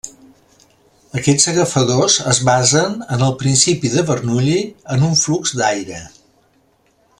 Aquests 1.19 1.45
agafadors 1.51 2.15
es 2.31 2.39
basen 2.47 2.97
en 3.17 3.27
el 3.27 3.37
principi 3.43 3.93
de 3.97 4.05
Bernoulli 4.09 4.57
en 4.97 5.07
un 5.11 5.15
flux 5.27 5.55
d'aire. 5.61 6.01